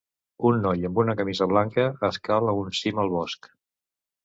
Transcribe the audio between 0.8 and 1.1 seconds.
amb